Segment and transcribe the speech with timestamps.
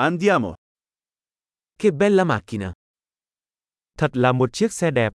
[0.00, 0.54] Andiamo.
[1.74, 2.72] Che bella macchina.
[3.98, 5.12] Thật là một chiếc xe đẹp.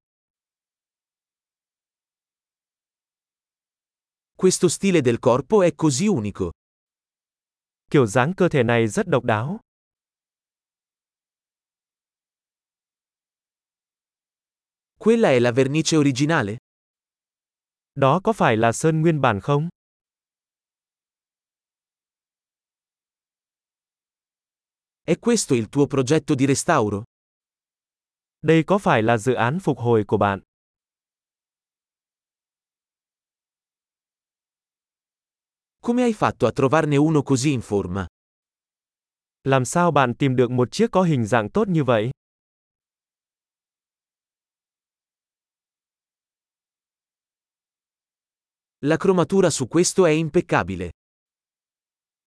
[4.36, 6.52] Questo stile del corpo è così unico.
[7.92, 9.60] Kiểu dáng cơ thể này rất độc đáo.
[15.00, 16.58] Quella è la vernice originale?
[17.96, 19.70] Đó có phải là sơn nguyên bản không?
[25.06, 27.04] È questo il tuo progetto di restauro?
[28.42, 30.40] Đây có phải là dự án phục hồi của bạn?
[35.82, 38.06] Come hai fatto a trovarne uno così in forma?
[39.44, 42.12] Làm sao bạn tìm được một chiếc có hình dạng tốt như vậy?
[48.82, 50.92] La cromatura su questo è impeccabile.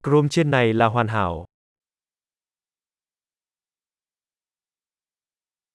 [0.02, 1.46] Chrome trên này là hoàn hảo.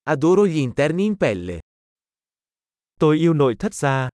[0.04, 1.60] Adoro gli interni in pelle.
[3.00, 4.10] Tôi yêu nội thất da.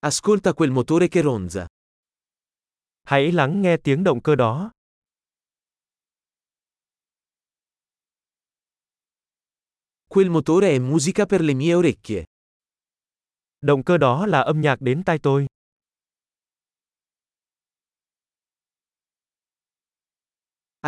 [0.00, 1.66] Ascolta quel motore che ronza.
[3.02, 4.70] Hãy lắng nghe tiếng động cơ đó.
[10.08, 12.24] Quel motore è musica per le mie orecchie.
[13.60, 15.46] Động cơ đó là âm nhạc đến tai tôi.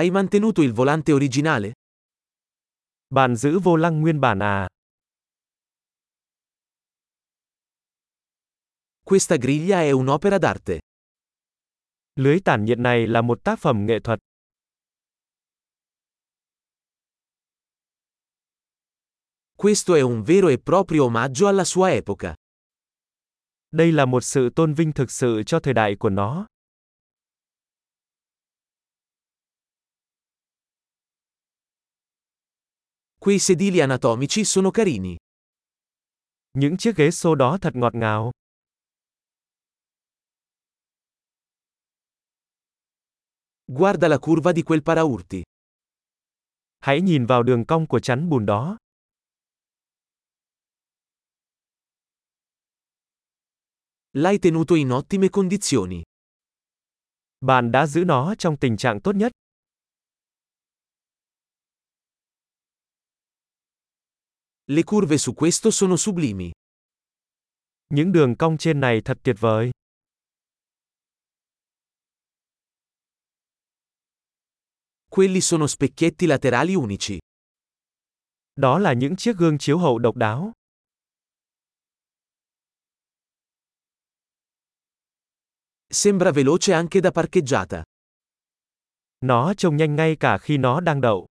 [0.01, 1.73] Hai mantenuto il volante originale?
[3.15, 4.67] Bạn giữ vô lăng nguyên bản à?
[9.05, 10.79] Questa griglia è un'opera d'arte.
[12.15, 14.19] Lưới tản nhiệt này là một tác phẩm nghệ thuật.
[19.57, 22.35] Questo è un vero e proprio omaggio alla sua epoca.
[23.71, 26.50] Đây là một sự tôn vinh thực sự cho thời đại của nó.
[33.23, 35.17] Quei sedili anatomici sono carini.
[36.53, 38.31] Những chiếc ghế xô đó thật ngọt ngào.
[43.67, 45.43] Guarda la curva di quel paraurti.
[46.79, 48.77] Hãy nhìn vào đường cong của chắn bùn đó.
[54.13, 56.03] L'hai tenuto in ottime condizioni.
[57.41, 59.33] Bạn đã giữ nó trong tình trạng tốt nhất.
[64.71, 66.53] Le curve su questo sono sublimi.
[67.89, 69.71] Những đường cong trên này thật tuyệt vời.
[75.09, 77.19] Quelli sono specchietti laterali unici.
[78.55, 80.53] Đó là những chiếc gương chiếu hậu độc đáo.
[85.91, 87.85] Sembra veloce anche da parcheggiata.
[89.21, 91.30] Nó trông nhanh ngay cả khi nó đang đậu.